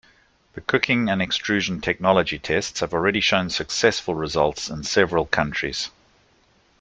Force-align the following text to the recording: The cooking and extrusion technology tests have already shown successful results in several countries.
The 0.53 0.61
cooking 0.61 1.09
and 1.09 1.21
extrusion 1.21 1.79
technology 1.79 2.39
tests 2.39 2.79
have 2.79 2.91
already 2.91 3.19
shown 3.19 3.51
successful 3.51 4.15
results 4.15 4.67
in 4.67 4.81
several 4.83 5.27
countries. 5.27 5.91